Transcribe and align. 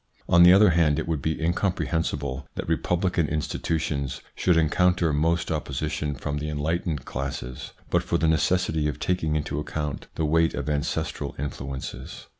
On 0.27 0.41
the 0.41 0.51
other 0.51 0.71
hand, 0.71 0.97
it 0.97 1.07
would 1.07 1.21
be 1.21 1.39
incomprehensible 1.39 2.47
that 2.55 2.67
republican 2.67 3.27
insti 3.27 3.59
tutions 3.61 4.21
should 4.33 4.57
encounter 4.57 5.13
most 5.13 5.51
opposition 5.51 6.15
from 6.15 6.39
the 6.39 6.49
enlightened 6.49 7.05
classes, 7.05 7.73
but 7.91 8.01
for 8.01 8.17
the 8.17 8.27
necessity 8.27 8.87
of 8.87 8.97
taking 8.99 9.35
into 9.35 9.59
account 9.59 10.07
the 10.15 10.25
weight 10.25 10.55
of 10.55 10.67
ancestral 10.71 11.35
influences. 11.37 12.25